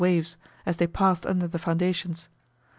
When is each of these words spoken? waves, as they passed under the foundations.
waves, 0.01 0.35
as 0.65 0.77
they 0.77 0.87
passed 0.87 1.27
under 1.27 1.47
the 1.47 1.59
foundations. 1.59 2.27